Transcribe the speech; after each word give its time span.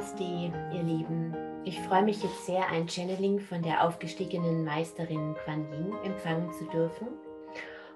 Namaste, 0.00 0.24
ihr 0.24 0.82
Lieben. 0.82 1.36
Ich 1.66 1.78
freue 1.80 2.02
mich 2.02 2.22
jetzt 2.22 2.46
sehr, 2.46 2.66
ein 2.70 2.88
Channeling 2.88 3.38
von 3.38 3.60
der 3.60 3.86
aufgestiegenen 3.86 4.64
Meisterin 4.64 5.34
Quan 5.44 5.70
Yin 5.70 5.92
empfangen 6.04 6.50
zu 6.54 6.64
dürfen 6.70 7.08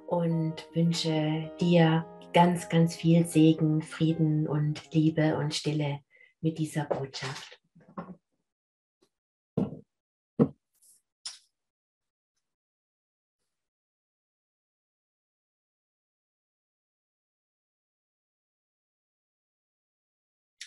und 0.07 0.69
wünsche 0.75 1.51
dir 1.59 2.05
ganz, 2.35 2.69
ganz 2.69 2.95
viel 2.95 3.27
Segen, 3.27 3.81
Frieden 3.81 4.47
und 4.47 4.93
Liebe 4.93 5.39
und 5.39 5.55
Stille 5.55 6.01
mit 6.43 6.59
dieser 6.59 6.85
Botschaft. 6.85 7.59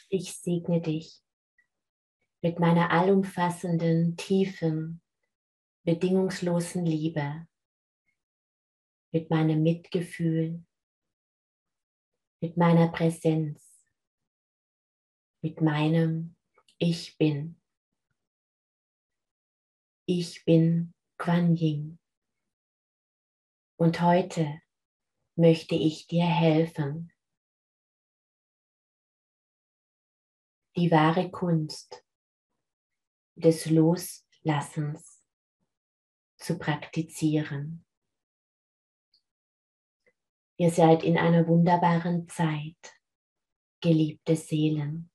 Ich 0.09 0.33
segne 0.33 0.81
dich 0.81 1.21
mit 2.41 2.59
meiner 2.59 2.91
allumfassenden, 2.91 4.15
tiefen, 4.15 5.01
bedingungslosen 5.83 6.85
Liebe, 6.85 7.47
mit 9.11 9.29
meinem 9.29 9.63
Mitgefühl, 9.63 10.63
mit 12.41 12.57
meiner 12.57 12.89
Präsenz, 12.89 13.89
mit 15.41 15.61
meinem 15.61 16.35
Ich 16.77 17.17
bin. 17.17 17.59
Ich 20.05 20.45
bin 20.45 20.93
Quan 21.17 21.55
Yin. 21.55 21.99
Und 23.79 24.01
heute 24.01 24.61
möchte 25.35 25.75
ich 25.75 26.07
dir 26.07 26.25
helfen, 26.25 27.11
die 30.75 30.91
wahre 30.91 31.31
Kunst 31.31 32.06
des 33.37 33.67
Loslassens 33.69 35.23
zu 36.37 36.57
praktizieren. 36.57 37.85
Ihr 40.59 40.71
seid 40.71 41.03
in 41.03 41.17
einer 41.17 41.47
wunderbaren 41.47 42.27
Zeit, 42.27 42.95
geliebte 43.79 44.35
Seelen. 44.35 45.11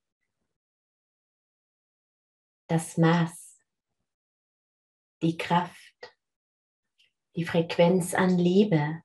Das 2.69 2.97
Maß, 2.97 3.61
die 5.21 5.37
Kraft, 5.37 6.17
die 7.35 7.45
Frequenz 7.45 8.15
an 8.15 8.39
Liebe, 8.39 9.03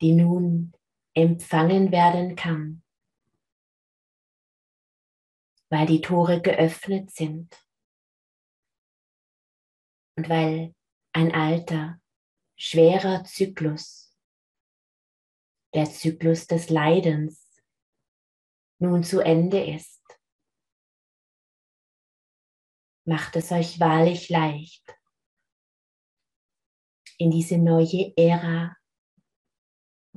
die 0.00 0.12
nun 0.12 0.72
empfangen 1.14 1.92
werden 1.92 2.34
kann, 2.34 2.83
weil 5.70 5.86
die 5.86 6.00
Tore 6.00 6.40
geöffnet 6.40 7.10
sind 7.10 7.54
und 10.16 10.28
weil 10.28 10.74
ein 11.12 11.32
alter, 11.32 12.00
schwerer 12.56 13.24
Zyklus, 13.24 14.16
der 15.74 15.86
Zyklus 15.86 16.46
des 16.46 16.70
Leidens, 16.70 17.62
nun 18.78 19.02
zu 19.02 19.20
Ende 19.20 19.64
ist. 19.64 20.02
Macht 23.06 23.36
es 23.36 23.50
euch 23.52 23.80
wahrlich 23.80 24.28
leicht, 24.28 24.96
in 27.18 27.30
diese 27.30 27.58
neue 27.58 28.12
Ära 28.16 28.76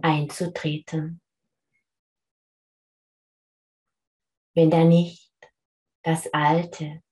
einzutreten. 0.02 1.22
Wenn 4.54 4.72
da 4.72 4.84
nicht 4.84 5.27
das 6.08 6.26
Alte, 6.32 7.04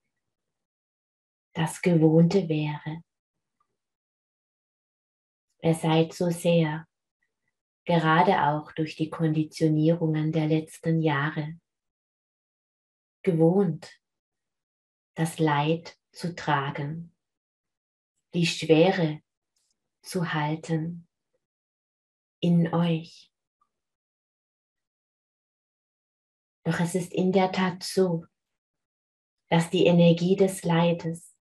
das 1.52 1.82
Gewohnte 1.82 2.48
wäre. 2.48 3.04
Ihr 5.62 5.74
seid 5.74 6.14
so 6.14 6.30
sehr, 6.30 6.88
gerade 7.84 8.42
auch 8.44 8.72
durch 8.72 8.96
die 8.96 9.10
Konditionierungen 9.10 10.32
der 10.32 10.48
letzten 10.48 11.02
Jahre, 11.02 11.60
gewohnt, 13.22 14.00
das 15.16 15.40
Leid 15.40 16.00
zu 16.14 16.34
tragen, 16.34 17.14
die 18.34 18.46
Schwere 18.46 19.22
zu 20.04 20.32
halten 20.32 21.06
in 22.40 22.74
euch. 22.74 23.30
Doch 26.64 26.80
es 26.80 26.96
ist 26.96 27.12
in 27.12 27.34
der 27.34 27.52
Tat 27.52 27.84
so, 27.84 28.26
dass 29.50 29.70
die 29.70 29.86
Energie 29.86 30.36
des 30.36 30.64
Leides 30.64 31.36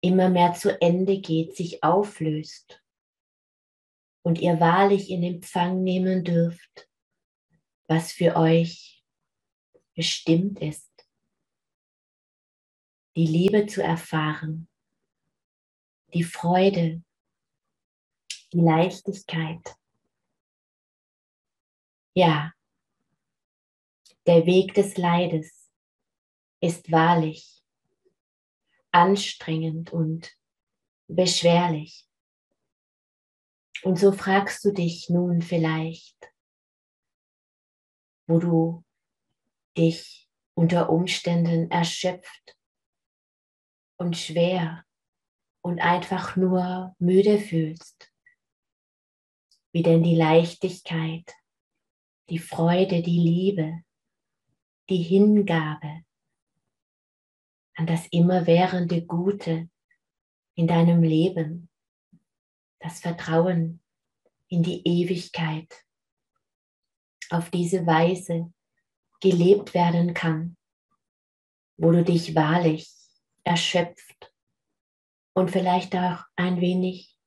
immer 0.00 0.30
mehr 0.30 0.54
zu 0.54 0.80
Ende 0.80 1.20
geht, 1.20 1.56
sich 1.56 1.82
auflöst 1.82 2.82
und 4.22 4.40
ihr 4.40 4.60
wahrlich 4.60 5.10
in 5.10 5.22
Empfang 5.22 5.82
nehmen 5.82 6.24
dürft, 6.24 6.88
was 7.86 8.12
für 8.12 8.36
euch 8.36 9.04
bestimmt 9.94 10.60
ist. 10.60 10.88
Die 13.16 13.26
Liebe 13.26 13.66
zu 13.66 13.82
erfahren, 13.82 14.68
die 16.14 16.24
Freude, 16.24 17.02
die 18.52 18.60
Leichtigkeit. 18.60 19.76
Ja, 22.14 22.52
der 24.26 24.46
Weg 24.46 24.74
des 24.74 24.96
Leides 24.96 25.59
ist 26.60 26.90
wahrlich 26.90 27.62
anstrengend 28.92 29.92
und 29.92 30.36
beschwerlich. 31.08 32.06
Und 33.82 33.98
so 33.98 34.12
fragst 34.12 34.64
du 34.64 34.72
dich 34.72 35.08
nun 35.08 35.42
vielleicht, 35.42 36.16
wo 38.26 38.38
du 38.38 38.84
dich 39.76 40.28
unter 40.54 40.90
Umständen 40.90 41.70
erschöpft 41.70 42.58
und 43.96 44.16
schwer 44.16 44.84
und 45.62 45.80
einfach 45.80 46.36
nur 46.36 46.94
müde 46.98 47.38
fühlst, 47.38 48.12
wie 49.72 49.82
denn 49.82 50.02
die 50.02 50.16
Leichtigkeit, 50.16 51.32
die 52.28 52.38
Freude, 52.38 53.02
die 53.02 53.18
Liebe, 53.18 53.82
die 54.90 55.02
Hingabe 55.02 56.04
an 57.80 57.86
das 57.86 58.06
immerwährende 58.08 59.06
Gute 59.06 59.70
in 60.54 60.66
deinem 60.66 61.02
Leben, 61.02 61.70
das 62.78 63.00
Vertrauen 63.00 63.82
in 64.48 64.62
die 64.62 64.86
Ewigkeit 64.86 65.86
auf 67.30 67.48
diese 67.48 67.86
Weise 67.86 68.52
gelebt 69.22 69.72
werden 69.72 70.12
kann, 70.12 70.58
wo 71.78 71.90
du 71.90 72.04
dich 72.04 72.34
wahrlich 72.34 72.92
erschöpft 73.44 74.30
und 75.32 75.50
vielleicht 75.50 75.96
auch 75.96 76.22
ein 76.36 76.60
wenig 76.60 77.18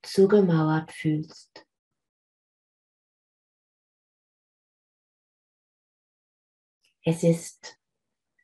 zugemauert 0.00 0.92
fühlst. 0.92 1.66
Es 7.04 7.22
ist 7.22 7.78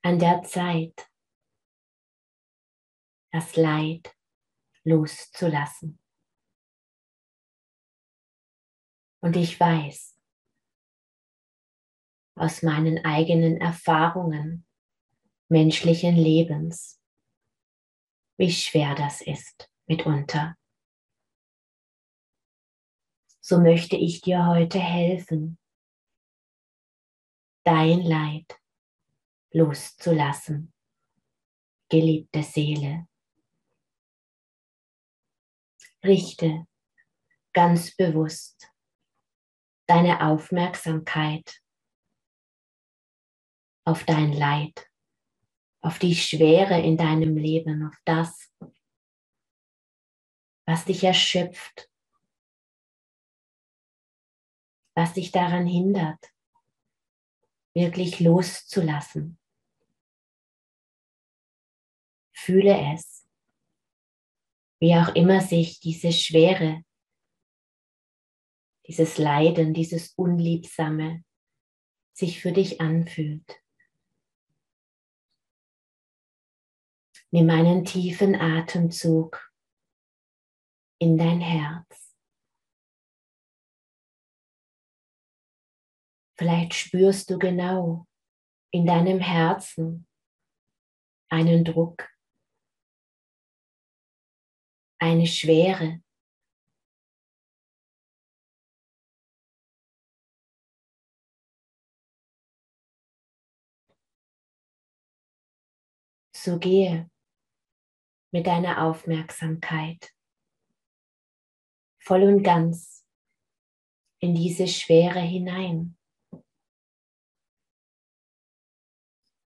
an 0.02 0.18
der 0.18 0.42
Zeit, 0.42 1.08
das 3.36 3.54
Leid 3.54 4.16
loszulassen. 4.84 6.00
Und 9.20 9.36
ich 9.36 9.60
weiß 9.60 10.18
aus 12.38 12.62
meinen 12.62 13.04
eigenen 13.04 13.60
Erfahrungen 13.60 14.66
menschlichen 15.48 16.16
Lebens, 16.16 16.98
wie 18.38 18.50
schwer 18.50 18.94
das 18.94 19.20
ist 19.20 19.70
mitunter. 19.86 20.56
So 23.40 23.60
möchte 23.60 23.96
ich 23.96 24.22
dir 24.22 24.46
heute 24.46 24.78
helfen, 24.78 25.58
dein 27.64 28.00
Leid 28.00 28.58
loszulassen, 29.52 30.72
geliebte 31.90 32.42
Seele 32.42 33.06
richte 36.06 36.66
ganz 37.52 37.96
bewusst 37.96 38.70
deine 39.86 40.26
Aufmerksamkeit 40.26 41.62
auf 43.84 44.04
dein 44.04 44.32
Leid, 44.32 44.90
auf 45.80 45.98
die 45.98 46.14
Schwere 46.14 46.80
in 46.80 46.96
deinem 46.96 47.36
Leben, 47.36 47.86
auf 47.86 47.96
das, 48.04 48.52
was 50.66 50.84
dich 50.84 51.04
erschöpft, 51.04 51.88
was 54.94 55.12
dich 55.14 55.30
daran 55.30 55.66
hindert, 55.66 56.32
wirklich 57.74 58.18
loszulassen. 58.18 59.38
Fühle 62.32 62.92
es, 62.92 63.25
wie 64.80 64.94
auch 64.94 65.14
immer 65.14 65.40
sich 65.40 65.80
diese 65.80 66.12
Schwere, 66.12 66.82
dieses 68.86 69.18
Leiden, 69.18 69.74
dieses 69.74 70.10
Unliebsame 70.14 71.24
sich 72.12 72.40
für 72.40 72.52
dich 72.52 72.80
anfühlt. 72.80 73.62
Nimm 77.30 77.50
einen 77.50 77.84
tiefen 77.84 78.34
Atemzug 78.34 79.50
in 80.98 81.18
dein 81.18 81.40
Herz. 81.40 82.14
Vielleicht 86.38 86.74
spürst 86.74 87.30
du 87.30 87.38
genau 87.38 88.06
in 88.70 88.86
deinem 88.86 89.20
Herzen 89.20 90.06
einen 91.28 91.64
Druck, 91.64 92.08
eine 94.98 95.26
Schwere. 95.26 96.02
So 106.34 106.58
gehe 106.58 107.10
mit 108.32 108.46
deiner 108.46 108.84
Aufmerksamkeit 108.84 110.12
voll 111.98 112.22
und 112.22 112.44
ganz 112.44 113.04
in 114.20 114.34
diese 114.34 114.68
Schwere 114.68 115.20
hinein. 115.20 115.96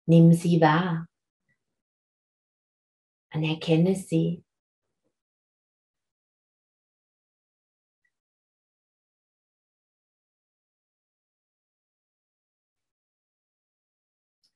Nimm 0.05 0.33
sie 0.33 0.61
wahr, 0.61 1.07
anerkenne 3.31 3.95
sie. 3.95 4.43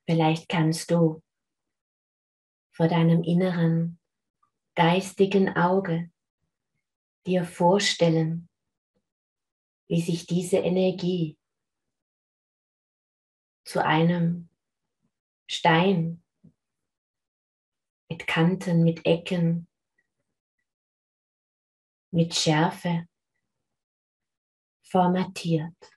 Vielleicht 0.07 0.48
kannst 0.50 0.92
du 0.92 1.24
vor 2.72 2.88
deinem 2.88 3.24
inneren 3.24 4.00
geistigen 4.75 5.56
Auge 5.56 6.12
dir 7.25 7.44
vorstellen, 7.44 8.50
wie 9.88 10.02
sich 10.02 10.28
diese 10.28 10.57
Energie 10.57 11.38
zu 13.63 13.84
einem 13.84 14.50
Stein 15.50 16.24
mit 18.10 18.28
Kanten, 18.28 18.84
mit 18.84 19.06
Ecken, 19.06 19.68
mit 22.12 22.36
Schärfe 22.36 23.07
formatiert. 24.84 25.94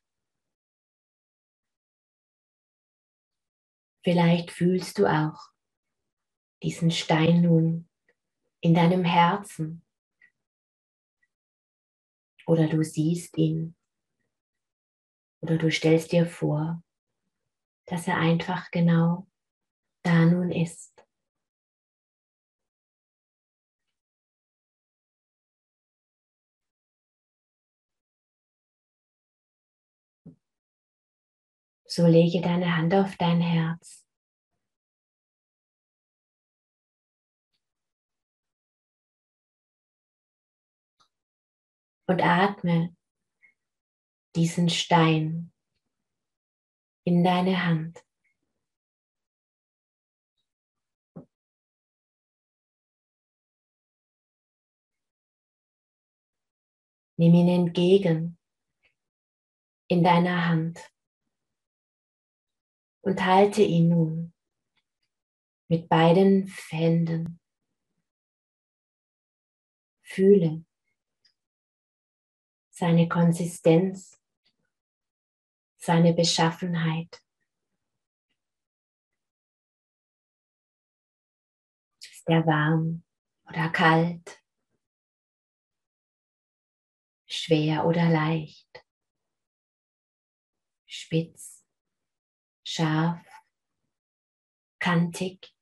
Vielleicht 4.02 4.50
fühlst 4.50 4.98
du 4.98 5.06
auch 5.06 5.50
diesen 6.62 6.90
Stein 6.90 7.42
nun 7.42 7.88
in 8.60 8.74
deinem 8.74 9.04
Herzen. 9.04 9.84
Oder 12.46 12.68
du 12.68 12.82
siehst 12.82 13.36
ihn. 13.36 13.76
Oder 15.40 15.58
du 15.58 15.70
stellst 15.70 16.12
dir 16.12 16.26
vor, 16.26 16.82
dass 17.86 18.08
er 18.08 18.16
einfach 18.16 18.70
genau 18.70 19.28
da 20.02 20.24
nun 20.24 20.50
ist. 20.50 20.97
So 31.98 32.06
lege 32.06 32.40
deine 32.40 32.76
Hand 32.76 32.94
auf 32.94 33.16
dein 33.16 33.40
Herz 33.40 34.06
und 42.06 42.22
atme 42.22 42.96
diesen 44.36 44.68
Stein 44.68 45.52
in 47.04 47.24
deine 47.24 47.64
Hand. 47.64 47.98
Nimm 57.16 57.34
ihn 57.34 57.48
entgegen 57.48 58.38
in 59.88 60.04
deiner 60.04 60.46
Hand 60.46 60.78
und 63.08 63.25
halte 63.25 63.62
ihn 63.62 63.88
nun 63.88 64.34
mit 65.69 65.88
beiden 65.88 66.46
Händen. 66.69 67.41
Fühle, 70.03 70.67
seine 72.69 73.08
Konsistenz, 73.08 74.20
seine 75.79 76.12
Beschaffenheit. 76.12 77.22
Ist 82.03 82.29
er 82.29 82.44
warm 82.44 83.05
oder 83.46 83.70
kalt? 83.70 84.43
Schwer 87.27 87.86
oder 87.86 88.10
leicht? 88.10 88.84
Spitz, 90.84 91.57
scharf, 92.70 93.25
kantig? 94.79 95.55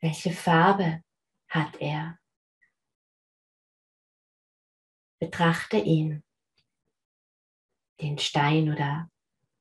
Welche 0.00 0.30
Farbe 0.30 1.02
hat 1.48 1.80
er? 1.80 2.18
Betrachte 5.18 5.78
ihn, 5.78 6.22
den 8.02 8.18
Stein 8.18 8.70
oder 8.70 9.10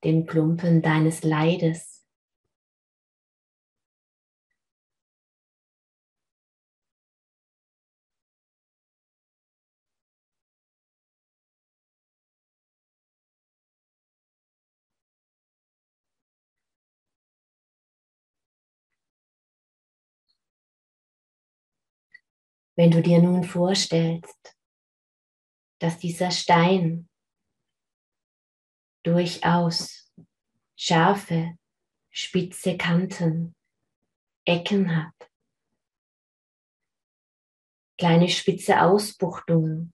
den 0.03 0.27
Klumpen 0.27 0.81
deines 0.81 1.23
Leides. 1.23 2.02
Wenn 22.75 22.89
du 22.89 23.01
dir 23.01 23.21
nun 23.21 23.43
vorstellst, 23.43 24.57
dass 25.79 25.99
dieser 25.99 26.31
Stein 26.31 27.07
durchaus 29.03 30.11
scharfe, 30.75 31.57
spitze 32.09 32.77
Kanten, 32.77 33.55
Ecken 34.45 34.95
hat, 34.95 35.31
kleine 37.97 38.27
spitze 38.27 38.81
Ausbuchtungen. 38.81 39.93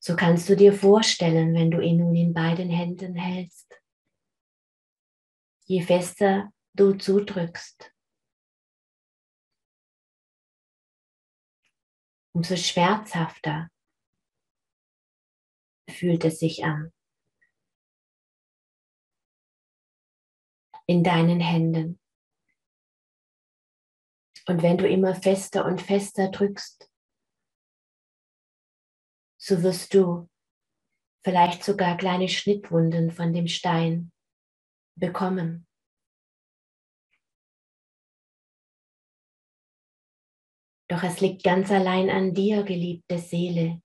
So 0.00 0.16
kannst 0.16 0.48
du 0.48 0.56
dir 0.56 0.72
vorstellen, 0.72 1.54
wenn 1.54 1.70
du 1.70 1.80
ihn 1.80 1.98
nun 1.98 2.14
in 2.14 2.32
beiden 2.32 2.70
Händen 2.70 3.14
hältst, 3.14 3.78
je 5.68 5.82
fester 5.82 6.50
du 6.72 6.96
zudrückst, 6.96 7.94
umso 12.34 12.56
schmerzhafter 12.56 13.68
fühlt 15.90 16.24
es 16.24 16.38
sich 16.38 16.64
an. 16.64 16.92
In 20.86 21.04
deinen 21.04 21.40
Händen. 21.40 22.00
Und 24.46 24.62
wenn 24.62 24.78
du 24.78 24.88
immer 24.88 25.14
fester 25.14 25.66
und 25.66 25.82
fester 25.82 26.30
drückst, 26.30 26.90
so 29.36 29.62
wirst 29.62 29.92
du 29.92 30.30
vielleicht 31.22 31.62
sogar 31.62 31.98
kleine 31.98 32.28
Schnittwunden 32.30 33.10
von 33.10 33.34
dem 33.34 33.48
Stein 33.48 34.12
bekommen. 34.98 35.66
Doch 40.90 41.02
es 41.02 41.20
liegt 41.20 41.44
ganz 41.44 41.70
allein 41.70 42.08
an 42.08 42.32
dir, 42.32 42.62
geliebte 42.62 43.18
Seele, 43.18 43.82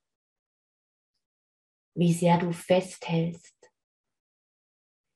wie 1.95 2.13
sehr 2.13 2.37
du 2.37 2.53
festhältst, 2.53 3.57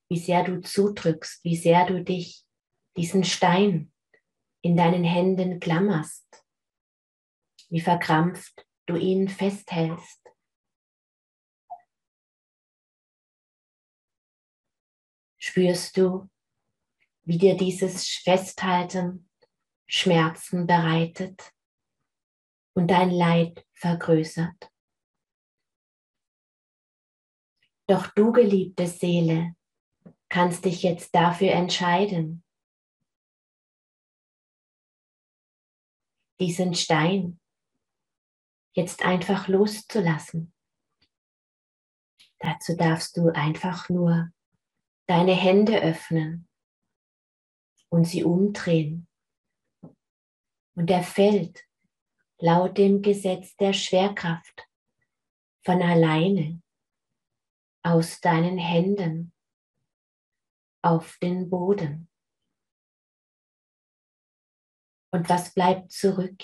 wie 0.09 0.19
sehr 0.19 0.43
du 0.43 0.59
zudrückst, 0.59 1.43
wie 1.43 1.55
sehr 1.55 1.85
du 1.85 2.03
dich, 2.03 2.45
diesen 2.97 3.23
Stein 3.23 3.93
in 4.61 4.75
deinen 4.75 5.05
Händen 5.05 5.59
klammerst, 5.59 6.45
wie 7.69 7.81
verkrampft 7.81 8.67
du 8.85 8.97
ihn 8.97 9.29
festhältst. 9.29 10.26
Spürst 15.47 15.95
du, 15.95 16.29
wie 17.23 17.37
dir 17.37 17.55
dieses 17.55 18.05
Festhalten 18.05 19.29
Schmerzen 19.87 20.67
bereitet 20.67 21.53
und 22.73 22.89
dein 22.89 23.11
Leid 23.11 23.65
vergrößert? 23.71 24.69
Doch 27.87 28.07
du, 28.07 28.33
geliebte 28.33 28.87
Seele, 28.87 29.55
kannst 30.27 30.65
dich 30.65 30.83
jetzt 30.83 31.15
dafür 31.15 31.51
entscheiden, 31.53 32.43
diesen 36.41 36.75
Stein 36.75 37.39
jetzt 38.73 39.01
einfach 39.01 39.47
loszulassen. 39.47 40.53
Dazu 42.39 42.75
darfst 42.75 43.15
du 43.15 43.29
einfach 43.29 43.87
nur 43.87 44.33
deine 45.07 45.33
Hände 45.33 45.81
öffnen 45.81 46.47
und 47.89 48.05
sie 48.05 48.23
umdrehen. 48.23 49.07
Und 50.75 50.91
er 50.91 51.03
fällt 51.03 51.65
laut 52.39 52.77
dem 52.77 53.01
Gesetz 53.01 53.55
der 53.55 53.73
Schwerkraft 53.73 54.67
von 55.65 55.81
alleine 55.81 56.61
aus 57.83 58.19
deinen 58.19 58.57
Händen 58.57 59.33
auf 60.83 61.17
den 61.19 61.49
Boden. 61.49 62.09
Und 65.11 65.29
was 65.29 65.53
bleibt 65.53 65.91
zurück? 65.91 66.43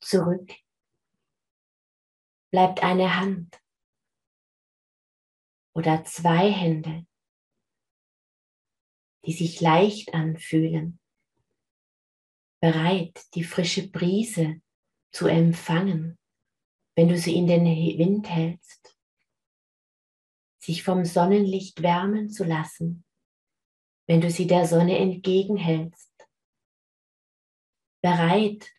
Zurück 0.00 0.52
bleibt 2.50 2.82
eine 2.82 3.16
Hand 3.16 3.60
oder 5.80 6.04
zwei 6.04 6.52
Hände, 6.52 7.06
die 9.24 9.32
sich 9.32 9.62
leicht 9.62 10.12
anfühlen, 10.12 11.00
bereit, 12.60 13.18
die 13.34 13.44
frische 13.44 13.88
Brise 13.88 14.60
zu 15.10 15.26
empfangen, 15.26 16.18
wenn 16.96 17.08
du 17.08 17.16
sie 17.16 17.34
in 17.34 17.46
den 17.46 17.64
Wind 17.64 18.28
hältst, 18.28 18.94
sich 20.58 20.82
vom 20.82 21.06
Sonnenlicht 21.06 21.80
wärmen 21.80 22.28
zu 22.28 22.44
lassen, 22.44 23.06
wenn 24.06 24.20
du 24.20 24.30
sie 24.30 24.46
der 24.46 24.66
Sonne 24.66 24.98
entgegenhältst, 24.98 26.28
bereit 28.02 28.70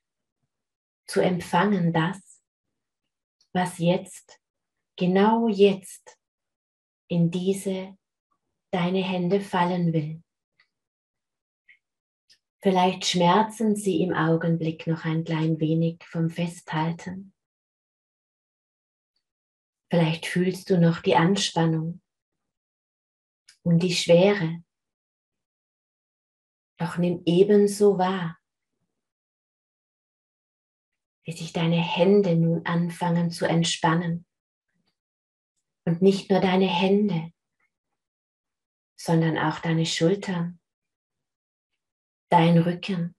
zu 1.07 1.19
empfangen 1.19 1.93
das, 1.93 2.43
was 3.53 3.79
jetzt, 3.79 4.39
genau 4.97 5.47
jetzt 5.47 6.20
in 7.11 7.29
diese 7.29 7.97
deine 8.71 9.03
Hände 9.03 9.41
fallen 9.41 9.91
will. 9.91 10.23
Vielleicht 12.63 13.05
schmerzen 13.05 13.75
sie 13.75 14.01
im 14.01 14.13
Augenblick 14.13 14.87
noch 14.87 15.03
ein 15.03 15.25
klein 15.25 15.59
wenig 15.59 16.01
vom 16.05 16.29
Festhalten. 16.29 17.33
Vielleicht 19.89 20.25
fühlst 20.25 20.69
du 20.69 20.79
noch 20.79 21.01
die 21.01 21.17
Anspannung 21.17 22.01
und 23.63 23.83
die 23.83 23.93
Schwere. 23.93 24.63
Doch 26.77 26.97
nimm 26.97 27.23
ebenso 27.25 27.97
wahr, 27.97 28.39
wie 31.25 31.33
sich 31.33 31.51
deine 31.51 31.81
Hände 31.81 32.37
nun 32.37 32.65
anfangen 32.65 33.31
zu 33.31 33.45
entspannen. 33.45 34.25
Und 35.85 36.01
nicht 36.01 36.29
nur 36.29 36.39
deine 36.39 36.67
Hände, 36.67 37.33
sondern 38.95 39.37
auch 39.37 39.59
deine 39.59 39.85
Schultern, 39.85 40.59
dein 42.29 42.57
Rücken. 42.59 43.15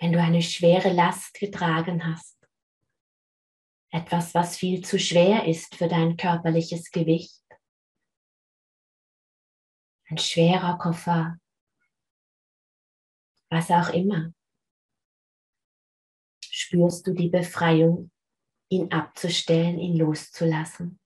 Wenn 0.00 0.12
du 0.12 0.20
eine 0.20 0.42
schwere 0.42 0.92
Last 0.92 1.34
getragen 1.34 2.04
hast, 2.04 2.36
etwas, 3.90 4.34
was 4.34 4.56
viel 4.56 4.84
zu 4.84 4.98
schwer 4.98 5.46
ist 5.46 5.76
für 5.76 5.86
dein 5.86 6.16
körperliches 6.16 6.90
Gewicht, 6.90 7.44
ein 10.08 10.18
schwerer 10.18 10.78
Koffer, 10.78 11.38
was 13.50 13.70
auch 13.70 13.90
immer, 13.90 14.34
spürst 16.44 17.06
du 17.06 17.14
die 17.14 17.28
Befreiung 17.28 18.10
ihn 18.72 18.90
abzustellen, 18.90 19.78
ihn 19.78 19.96
loszulassen. 19.96 20.98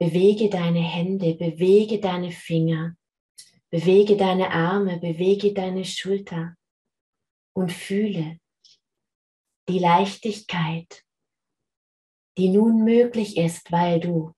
Bewege 0.00 0.48
deine 0.48 0.80
Hände, 0.80 1.34
bewege 1.34 2.00
deine 2.00 2.30
Finger, 2.30 2.96
bewege 3.68 4.16
deine 4.16 4.52
Arme, 4.52 5.00
bewege 5.00 5.52
deine 5.52 5.84
Schulter 5.84 6.54
und 7.52 7.72
fühle 7.72 8.38
die 9.68 9.80
Leichtigkeit, 9.80 11.04
die 12.38 12.50
nun 12.50 12.84
möglich 12.84 13.36
ist, 13.36 13.72
weil 13.72 13.98
du 13.98 14.32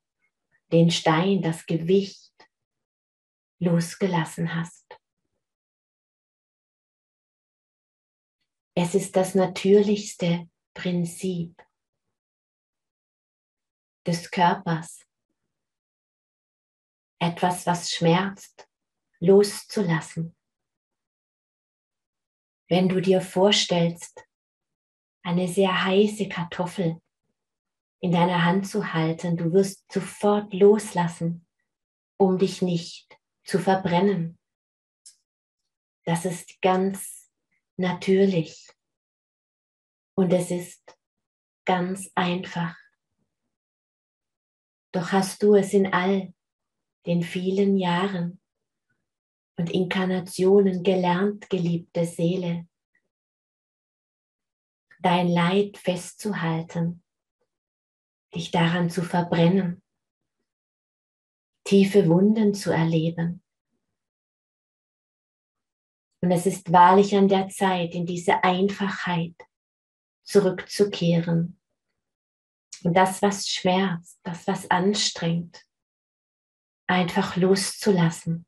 den 0.72 0.90
Stein, 0.90 1.42
das 1.42 1.66
Gewicht 1.66 2.32
losgelassen 3.60 4.54
hast. 4.54 4.86
Es 8.74 8.94
ist 8.94 9.14
das 9.14 9.34
natürlichste 9.34 10.48
Prinzip 10.80 11.62
des 14.06 14.30
Körpers, 14.30 15.06
etwas, 17.18 17.66
was 17.66 17.90
schmerzt, 17.90 18.66
loszulassen. 19.18 20.34
Wenn 22.70 22.88
du 22.88 23.02
dir 23.02 23.20
vorstellst, 23.20 24.26
eine 25.22 25.48
sehr 25.48 25.84
heiße 25.84 26.30
Kartoffel 26.30 26.98
in 28.00 28.12
deiner 28.12 28.42
Hand 28.46 28.66
zu 28.66 28.94
halten, 28.94 29.36
du 29.36 29.52
wirst 29.52 29.84
sofort 29.92 30.54
loslassen, 30.54 31.46
um 32.16 32.38
dich 32.38 32.62
nicht 32.62 33.18
zu 33.44 33.58
verbrennen. 33.58 34.38
Das 36.06 36.24
ist 36.24 36.62
ganz 36.62 37.30
natürlich. 37.76 38.66
Und 40.20 40.34
es 40.34 40.50
ist 40.50 40.98
ganz 41.64 42.12
einfach. 42.14 42.76
Doch 44.92 45.12
hast 45.12 45.42
du 45.42 45.54
es 45.54 45.72
in 45.72 45.94
all 45.94 46.34
den 47.06 47.22
vielen 47.22 47.78
Jahren 47.78 48.38
und 49.56 49.70
Inkarnationen 49.70 50.82
gelernt, 50.82 51.48
geliebte 51.48 52.04
Seele, 52.04 52.68
dein 55.00 55.28
Leid 55.28 55.78
festzuhalten, 55.78 57.02
dich 58.34 58.50
daran 58.50 58.90
zu 58.90 59.00
verbrennen, 59.00 59.82
tiefe 61.64 62.06
Wunden 62.10 62.52
zu 62.52 62.72
erleben. 62.72 63.42
Und 66.22 66.30
es 66.30 66.44
ist 66.44 66.70
wahrlich 66.70 67.16
an 67.16 67.26
der 67.26 67.48
Zeit, 67.48 67.94
in 67.94 68.04
diese 68.04 68.44
Einfachheit 68.44 69.34
zurückzukehren. 70.30 71.58
Und 72.84 72.94
das, 72.94 73.20
was 73.20 73.48
schmerzt, 73.48 74.20
das, 74.22 74.46
was 74.46 74.70
anstrengt, 74.70 75.66
einfach 76.86 77.36
loszulassen, 77.36 78.46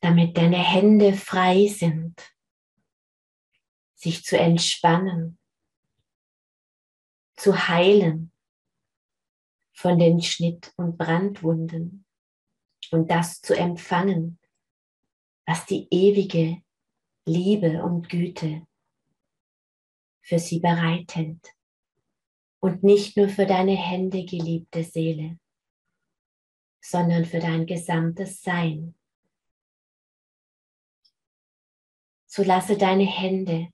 damit 0.00 0.36
deine 0.36 0.58
Hände 0.58 1.12
frei 1.12 1.66
sind, 1.66 2.14
sich 3.94 4.24
zu 4.24 4.38
entspannen, 4.38 5.38
zu 7.36 7.68
heilen 7.68 8.30
von 9.72 9.98
den 9.98 10.22
Schnitt- 10.22 10.72
und 10.76 10.96
Brandwunden 10.96 12.06
und 12.92 13.10
das 13.10 13.40
zu 13.40 13.56
empfangen, 13.56 14.38
was 15.46 15.66
die 15.66 15.88
ewige 15.90 16.62
Liebe 17.26 17.82
und 17.82 18.08
Güte 18.08 18.66
für 20.24 20.38
sie 20.38 20.58
bereithält. 20.58 21.54
Und 22.60 22.82
nicht 22.82 23.16
nur 23.16 23.28
für 23.28 23.46
deine 23.46 23.76
Hände, 23.76 24.24
geliebte 24.24 24.82
Seele, 24.82 25.38
sondern 26.82 27.26
für 27.26 27.38
dein 27.38 27.66
gesamtes 27.66 28.42
Sein. 28.42 28.94
So 32.26 32.42
lasse 32.42 32.76
deine 32.76 33.04
Hände 33.04 33.68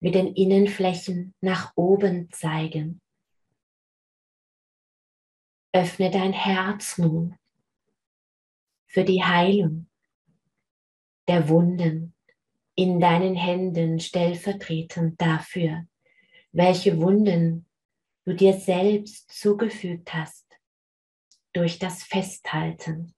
mit 0.00 0.14
den 0.14 0.34
Innenflächen 0.34 1.34
nach 1.40 1.72
oben 1.74 2.30
zeigen. 2.30 3.00
Öffne 5.72 6.10
dein 6.10 6.32
Herz 6.32 6.98
nun 6.98 7.36
für 8.86 9.02
die 9.02 9.24
Heilung 9.24 9.90
der 11.26 11.48
Wunden 11.48 12.13
in 12.76 13.00
deinen 13.00 13.34
Händen 13.34 14.00
stellvertretend 14.00 15.20
dafür, 15.20 15.86
welche 16.52 17.00
Wunden 17.00 17.66
du 18.24 18.34
dir 18.34 18.54
selbst 18.54 19.30
zugefügt 19.30 20.12
hast 20.12 20.46
durch 21.52 21.78
das 21.78 22.02
Festhalten. 22.02 23.14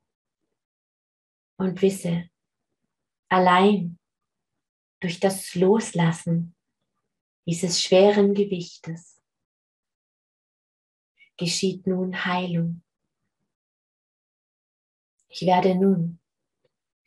Und 1.58 1.80
wisse, 1.80 2.28
allein 3.28 3.98
durch 5.00 5.20
das 5.20 5.54
Loslassen 5.54 6.54
dieses 7.46 7.82
schweren 7.82 8.34
Gewichtes 8.34 9.22
geschieht 11.38 11.86
nun 11.86 12.24
Heilung. 12.24 12.82
Ich 15.28 15.42
werde 15.42 15.74
nun 15.74 16.18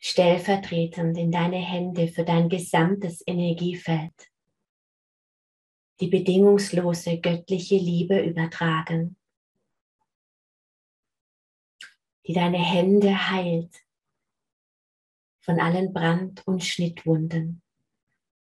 stellvertretend 0.00 1.16
in 1.18 1.30
deine 1.30 1.58
Hände 1.58 2.08
für 2.08 2.24
dein 2.24 2.48
gesamtes 2.48 3.22
Energiefeld 3.26 4.30
die 6.00 6.08
bedingungslose 6.08 7.20
göttliche 7.20 7.76
Liebe 7.76 8.20
übertragen, 8.20 9.16
die 12.26 12.32
deine 12.32 12.58
Hände 12.58 13.30
heilt 13.30 13.74
von 15.40 15.60
allen 15.60 15.92
Brand- 15.92 16.46
und 16.46 16.64
Schnittwunden, 16.64 17.62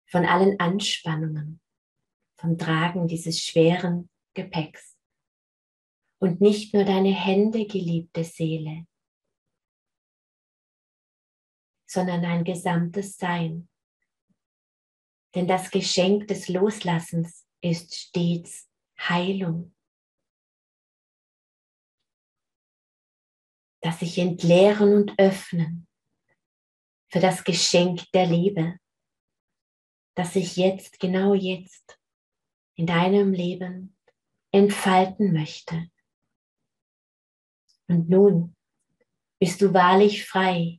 von 0.05 0.25
allen 0.25 0.57
Anspannungen, 0.59 1.59
vom 2.37 2.57
Tragen 2.57 3.07
dieses 3.07 3.43
schweren 3.43 4.09
Gepäcks. 4.33 4.97
Und 6.19 6.39
nicht 6.39 6.73
nur 6.73 6.85
deine 6.85 7.13
Hände, 7.13 7.65
geliebte 7.65 8.23
Seele, 8.23 8.85
sondern 11.89 12.21
dein 12.21 12.43
gesamtes 12.43 13.17
Sein. 13.17 13.67
Denn 15.33 15.47
das 15.47 15.71
Geschenk 15.71 16.27
des 16.27 16.47
Loslassens 16.47 17.47
ist 17.61 17.95
stets 17.95 18.69
Heilung. 18.99 19.75
Das 23.81 23.99
sich 23.99 24.17
entleeren 24.17 24.93
und 24.93 25.17
öffnen 25.17 25.87
für 27.11 27.19
das 27.19 27.43
Geschenk 27.43 28.03
der 28.11 28.27
Liebe, 28.27 28.77
das 30.15 30.33
sich 30.33 30.57
jetzt, 30.57 30.99
genau 30.99 31.33
jetzt, 31.33 31.99
in 32.75 32.85
deinem 32.85 33.33
Leben 33.33 33.97
entfalten 34.51 35.33
möchte. 35.33 35.89
Und 37.87 38.09
nun 38.09 38.55
bist 39.39 39.61
du 39.61 39.73
wahrlich 39.73 40.25
frei, 40.25 40.78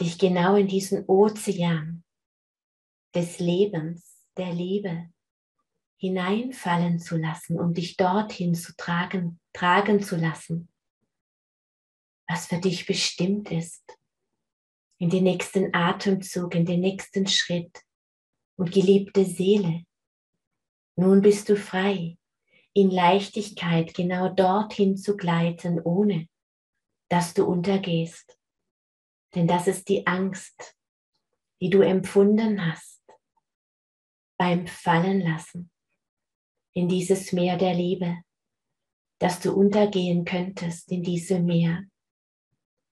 dich 0.00 0.18
genau 0.18 0.56
in 0.56 0.68
diesen 0.68 1.04
Ozean 1.06 2.04
des 3.14 3.38
Lebens, 3.38 4.26
der 4.36 4.52
Liebe 4.52 5.08
hineinfallen 5.98 6.98
zu 6.98 7.16
lassen, 7.16 7.58
um 7.58 7.72
dich 7.72 7.96
dorthin 7.96 8.54
zu 8.54 8.76
tragen, 8.76 9.40
tragen 9.52 10.02
zu 10.02 10.16
lassen, 10.16 10.68
was 12.28 12.46
für 12.46 12.58
dich 12.58 12.86
bestimmt 12.86 13.50
ist, 13.50 13.84
in 14.98 15.10
den 15.10 15.24
nächsten 15.24 15.74
Atemzug, 15.74 16.54
in 16.54 16.66
den 16.66 16.80
nächsten 16.80 17.26
Schritt. 17.26 17.80
Und 18.58 18.72
geliebte 18.72 19.24
Seele, 19.24 19.84
nun 20.96 21.20
bist 21.20 21.48
du 21.48 21.56
frei, 21.56 22.16
in 22.72 22.90
Leichtigkeit 22.90 23.94
genau 23.94 24.28
dorthin 24.30 24.96
zu 24.96 25.16
gleiten, 25.16 25.80
ohne 25.80 26.28
dass 27.08 27.34
du 27.34 27.44
untergehst. 27.44 28.38
Denn 29.36 29.46
das 29.46 29.68
ist 29.68 29.90
die 29.90 30.06
Angst, 30.06 30.76
die 31.60 31.68
du 31.68 31.82
empfunden 31.82 32.66
hast 32.66 33.02
beim 34.38 34.66
Fallenlassen 34.66 35.70
in 36.72 36.88
dieses 36.88 37.32
Meer 37.32 37.58
der 37.58 37.74
Liebe, 37.74 38.22
dass 39.18 39.40
du 39.40 39.52
untergehen 39.52 40.24
könntest 40.24 40.90
in 40.90 41.02
diesem 41.02 41.44
Meer, 41.44 41.84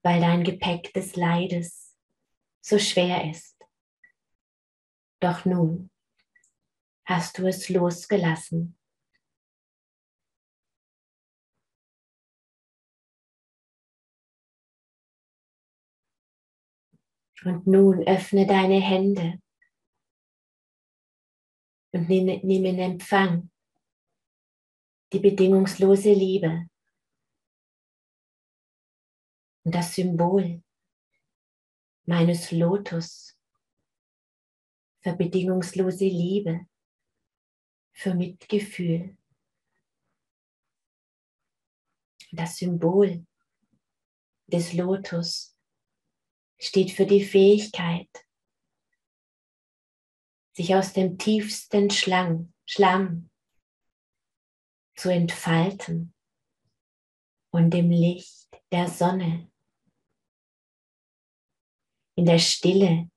weil 0.02 0.20
dein 0.20 0.44
Gepäck 0.44 0.92
des 0.92 1.16
Leides 1.16 1.96
so 2.60 2.78
schwer 2.78 3.30
ist. 3.30 3.56
Doch 5.20 5.46
nun 5.46 5.90
hast 7.06 7.38
du 7.38 7.46
es 7.46 7.70
losgelassen. 7.70 8.78
Und 17.44 17.66
nun 17.66 18.06
öffne 18.06 18.46
deine 18.46 18.80
Hände 18.80 19.38
und 21.92 22.08
nimm 22.08 22.64
in 22.64 22.78
Empfang 22.78 23.50
die 25.12 25.20
bedingungslose 25.20 26.12
Liebe 26.12 26.68
und 29.64 29.74
das 29.74 29.94
Symbol 29.94 30.62
meines 32.06 32.50
Lotus 32.50 33.38
für 35.02 35.14
bedingungslose 35.14 36.06
Liebe, 36.06 36.66
für 37.92 38.14
Mitgefühl. 38.14 39.16
Das 42.32 42.56
Symbol 42.56 43.24
des 44.46 44.72
Lotus 44.72 45.53
steht 46.64 46.90
für 46.90 47.06
die 47.06 47.24
Fähigkeit, 47.24 48.08
sich 50.56 50.74
aus 50.74 50.92
dem 50.92 51.18
tiefsten 51.18 51.90
Schlang, 51.90 52.52
Schlamm 52.64 53.30
zu 54.96 55.10
entfalten 55.10 56.14
und 57.50 57.74
im 57.74 57.90
Licht 57.90 58.48
der 58.72 58.88
Sonne, 58.88 59.50
in 62.16 62.24
der 62.24 62.38
Stille 62.38 63.10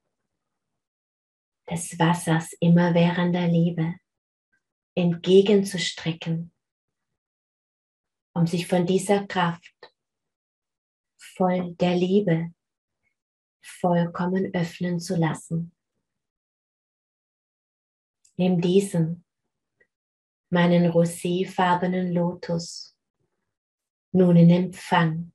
des 1.69 1.97
Wassers 1.99 2.53
immerwährender 2.59 3.47
Liebe 3.47 3.95
entgegenzustrecken, 4.95 6.51
um 8.33 8.47
sich 8.47 8.67
von 8.67 8.85
dieser 8.85 9.27
Kraft 9.27 9.93
voll 11.17 11.75
der 11.75 11.95
Liebe 11.95 12.53
vollkommen 13.67 14.53
öffnen 14.53 14.99
zu 14.99 15.15
lassen. 15.15 15.73
Nimm 18.37 18.61
diesen, 18.61 19.25
meinen 20.49 20.91
roséfarbenen 20.91 22.13
Lotus, 22.13 22.95
nun 24.11 24.37
in 24.37 24.49
Empfang 24.49 25.31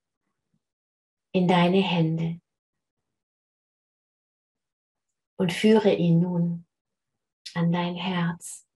in 1.32 1.48
deine 1.48 1.82
Hände. 1.82 2.40
Und 5.36 5.52
führe 5.52 5.94
ihn 5.94 6.20
nun 6.20 6.66
an 7.54 7.72
dein 7.72 7.96
Herz. 7.96 8.68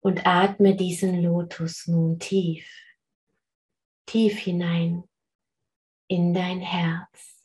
Und 0.00 0.26
atme 0.26 0.76
diesen 0.76 1.22
Lotus 1.22 1.86
nun 1.86 2.18
tief, 2.18 2.68
tief 4.04 4.38
hinein 4.38 5.04
in 6.12 6.34
dein 6.34 6.60
Herz. 6.60 7.42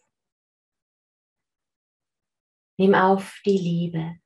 Nimm 2.77 2.95
auf 2.95 3.39
die 3.45 3.57
Liebe, 3.57 4.19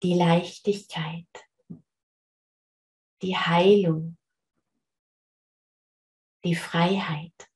die 0.00 0.14
Leichtigkeit, 0.14 1.26
die 3.20 3.36
Heilung, 3.36 4.16
die 6.44 6.54
Freiheit. 6.54 7.50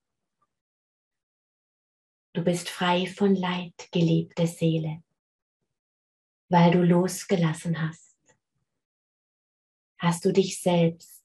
Du 2.32 2.42
bist 2.42 2.68
frei 2.68 3.06
von 3.06 3.36
Leid, 3.36 3.88
geliebte 3.92 4.48
Seele, 4.48 5.04
weil 6.48 6.72
du 6.72 6.82
losgelassen 6.82 7.80
hast. 7.80 8.16
Hast 9.98 10.24
du 10.24 10.32
dich 10.32 10.60
selbst 10.60 11.24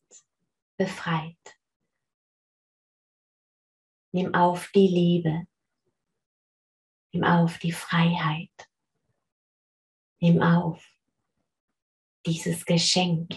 befreit. 0.77 1.60
Nimm 4.13 4.33
auf 4.33 4.69
die 4.73 4.87
Liebe, 4.87 5.47
Nimm 7.13 7.23
auf 7.25 7.57
die 7.57 7.73
Freiheit. 7.73 8.69
Nimm 10.19 10.41
auf 10.41 10.85
dieses 12.25 12.65
Geschenk. 12.65 13.35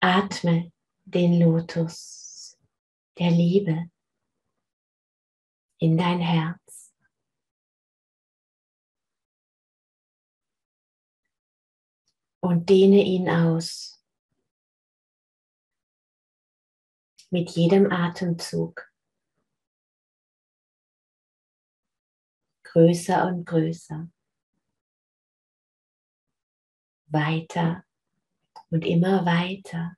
Atme 0.00 0.72
den 1.04 1.40
Lotus 1.40 2.58
der 3.18 3.30
Liebe 3.30 3.90
in 5.78 5.96
dein 5.96 6.20
Herz. 6.20 6.92
Und 12.40 12.68
dehne 12.70 13.04
ihn 13.04 13.28
aus 13.28 14.02
mit 17.30 17.50
jedem 17.50 17.92
Atemzug. 17.92 18.89
Größer 22.72 23.26
und 23.26 23.44
größer. 23.46 24.08
Weiter 27.06 27.84
und 28.70 28.84
immer 28.84 29.26
weiter. 29.26 29.96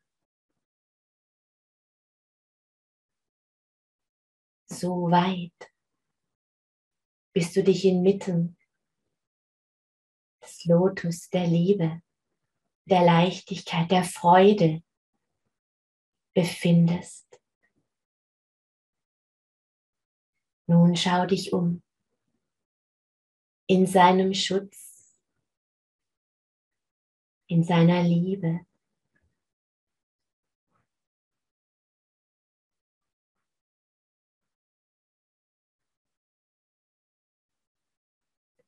So 4.70 5.10
weit, 5.10 5.70
bis 7.34 7.52
du 7.52 7.62
dich 7.62 7.84
inmitten 7.84 8.56
des 10.42 10.64
Lotus 10.64 11.28
der 11.28 11.46
Liebe, 11.46 12.00
der 12.86 13.04
Leichtigkeit, 13.04 13.90
der 13.90 14.04
Freude 14.04 14.82
befindest. 16.32 17.38
Nun 20.66 20.96
schau 20.96 21.26
dich 21.26 21.52
um 21.52 21.82
in 23.72 23.86
seinem 23.86 24.34
Schutz, 24.34 25.16
in 27.46 27.64
seiner 27.64 28.02
Liebe. 28.02 28.66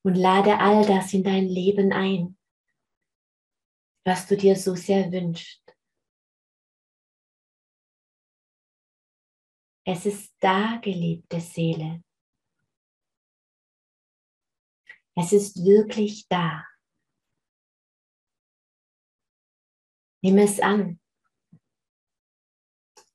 Und 0.02 0.14
lade 0.14 0.58
all 0.58 0.86
das 0.86 1.12
in 1.12 1.22
dein 1.22 1.48
Leben 1.48 1.92
ein, 1.92 2.38
was 4.06 4.26
du 4.26 4.38
dir 4.38 4.56
so 4.56 4.74
sehr 4.74 5.12
wünschst. 5.12 5.76
Es 9.86 10.06
ist 10.06 10.34
da, 10.40 10.78
geliebte 10.82 11.42
Seele. 11.42 12.03
Es 15.16 15.32
ist 15.32 15.64
wirklich 15.64 16.26
da. 16.28 16.64
Nimm 20.22 20.38
es 20.38 20.58
an. 20.60 21.00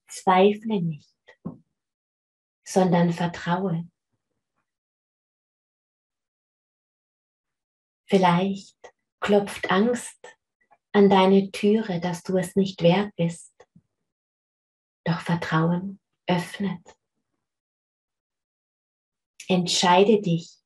Zweifle 0.08 0.82
nicht, 0.82 1.16
sondern 2.66 3.12
vertraue. 3.12 3.90
Vielleicht 8.08 8.78
klopft 9.20 9.70
Angst 9.70 10.38
an 10.94 11.10
deine 11.10 11.52
Türe, 11.52 12.00
dass 12.00 12.24
du 12.24 12.38
es 12.38 12.56
nicht 12.56 12.82
wert 12.82 13.16
bist. 13.16 13.54
Doch 15.04 15.20
Vertrauen 15.22 16.00
öffnet. 16.28 16.96
Entscheide 19.48 20.22
dich 20.22 20.60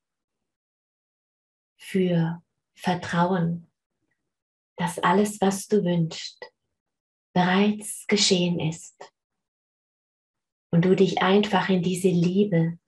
für 1.84 2.42
Vertrauen, 2.76 3.70
dass 4.78 5.00
alles, 5.00 5.40
was 5.42 5.68
du 5.68 5.84
wünschst, 5.84 6.52
bereits 7.34 8.08
geschehen 8.08 8.60
ist. 8.60 9.12
Und 10.72 10.86
du 10.86 10.96
dich 10.96 11.22
einfach 11.22 11.70
in 11.70 11.84
diese 11.84 12.08
Liebe 12.08 12.80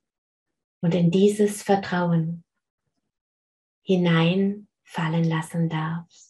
und 0.81 0.95
in 0.95 1.12
dieses 1.12 1.62
Vertrauen 1.62 2.43
hineinfallen 3.84 5.25
lassen 5.25 5.69
darfst. 5.69 6.24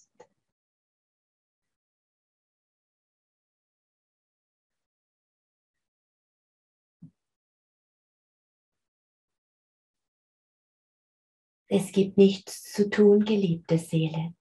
Es 11.67 11.91
gibt 11.91 12.17
nichts 12.17 12.71
zu 12.71 12.89
tun, 12.89 13.25
geliebte 13.25 13.77
Seele, 13.77 14.33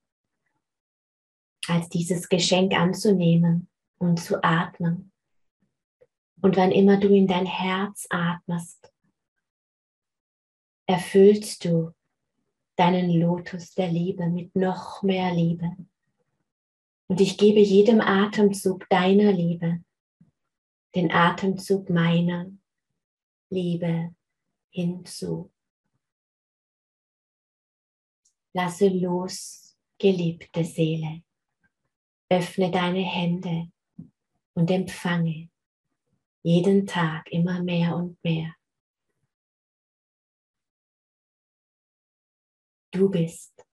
als 1.67 1.89
dieses 1.89 2.29
Geschenk 2.29 2.73
anzunehmen 2.73 3.67
und 3.97 4.19
zu 4.19 4.43
atmen. 4.43 5.11
Und 6.41 6.57
wann 6.57 6.71
immer 6.71 6.97
du 6.97 7.07
in 7.09 7.27
dein 7.27 7.47
Herz 7.47 8.05
atmest, 8.09 8.93
erfüllst 10.85 11.65
du 11.65 11.91
deinen 12.75 13.09
Lotus 13.09 13.73
der 13.73 13.89
Liebe 13.89 14.29
mit 14.29 14.55
noch 14.55 15.01
mehr 15.01 15.33
Liebe. 15.33 15.75
Und 17.07 17.21
ich 17.21 17.37
gebe 17.37 17.59
jedem 17.59 18.01
Atemzug 18.01 18.87
deiner 18.89 19.31
Liebe 19.31 19.83
den 20.95 21.11
Atemzug 21.11 21.89
meiner 21.89 22.51
Liebe 23.49 24.15
hinzu. 24.69 25.51
Lasse 28.55 28.87
los, 28.87 29.75
geliebte 29.97 30.63
Seele. 30.63 31.23
Öffne 32.29 32.71
deine 32.71 33.03
Hände 33.03 33.69
und 34.53 34.71
empfange 34.71 35.49
jeden 36.41 36.87
Tag 36.87 37.29
immer 37.31 37.61
mehr 37.61 37.97
und 37.97 38.23
mehr. 38.23 38.55
Du 42.91 43.09
bist 43.09 43.65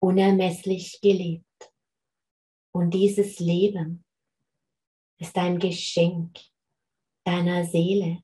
unermesslich 0.00 0.98
geliebt 1.02 1.70
und 2.72 2.94
dieses 2.94 3.38
Leben 3.38 4.02
ist 5.18 5.36
ein 5.36 5.58
Geschenk 5.58 6.38
deiner 7.24 7.66
Seele, 7.66 8.22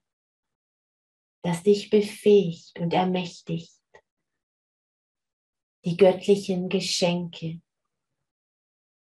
das 1.43 1.63
dich 1.63 1.91
befähigt 1.91 2.79
und 2.79 2.95
ermächtigt, 2.95 3.80
die 5.85 5.97
göttlichen 5.97 6.69
Geschenke 6.69 7.61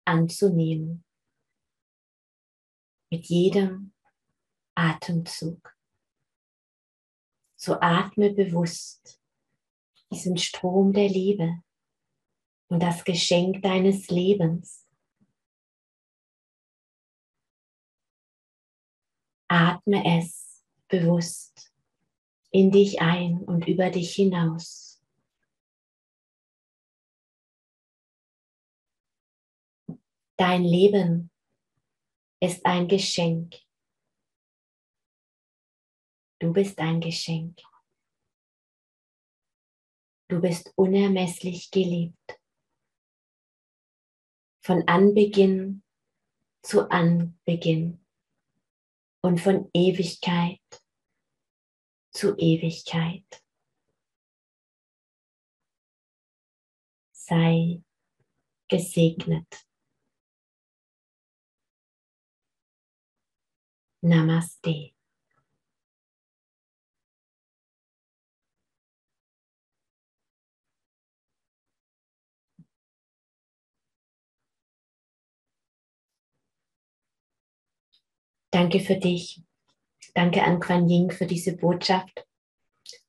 anzunehmen. 0.06 1.04
Mit 3.12 3.26
jedem 3.26 3.94
Atemzug. 4.76 5.76
So 7.56 7.74
atme 7.82 8.32
bewusst 8.32 9.20
diesen 10.12 10.38
Strom 10.38 10.94
der 10.94 11.10
Liebe 11.10 11.62
und 12.68 12.82
das 12.82 13.04
Geschenk 13.04 13.62
deines 13.62 14.10
Lebens. 14.10 14.88
Atme 19.48 20.04
es 20.06 20.64
bewusst 20.88 21.74
in 22.52 22.72
dich 22.72 23.02
ein 23.02 23.40
und 23.40 23.68
über 23.68 23.90
dich 23.90 24.14
hinaus. 24.14 24.89
Dein 30.40 30.64
Leben 30.64 31.32
ist 32.42 32.66
ein 32.66 32.88
Geschenk. 32.88 33.58
Du 36.40 36.54
bist 36.54 36.80
ein 36.80 37.02
Geschenk. 37.02 37.60
Du 40.30 40.40
bist 40.40 40.72
unermesslich 40.78 41.70
geliebt. 41.72 42.40
Von 44.62 44.88
Anbeginn 44.88 45.84
zu 46.64 46.90
Anbeginn 46.90 48.00
und 49.22 49.42
von 49.42 49.70
Ewigkeit 49.74 50.62
zu 52.12 52.38
Ewigkeit. 52.38 53.44
Sei 57.12 57.84
gesegnet. 58.70 59.69
Namaste. 64.02 64.94
Danke 78.52 78.80
für 78.80 78.96
dich. 78.98 79.42
Danke 80.16 80.44
an 80.44 80.60
Quan 80.60 80.90
Ying 80.90 81.12
für 81.12 81.26
diese 81.26 81.56
Botschaft. 81.56 82.26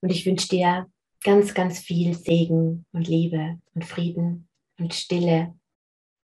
Und 0.00 0.10
ich 0.10 0.26
wünsche 0.26 0.48
dir 0.48 0.90
ganz, 1.22 1.54
ganz 1.54 1.78
viel 1.78 2.14
Segen 2.14 2.84
und 2.92 3.08
Liebe 3.08 3.60
und 3.74 3.84
Frieden 3.84 4.48
und 4.78 4.94
Stille 4.94 5.54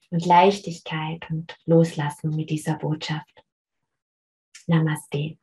und 0.09 0.25
Leichtigkeit 0.25 1.29
und 1.29 1.57
Loslassen 1.65 2.35
mit 2.35 2.49
dieser 2.49 2.75
Botschaft. 2.75 3.46
Namaste. 4.67 5.37